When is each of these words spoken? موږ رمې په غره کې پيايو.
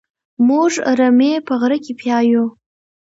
موږ 0.47 0.71
رمې 0.99 1.33
په 1.47 1.53
غره 1.61 1.77
کې 1.83 1.93
پيايو. 1.99 2.45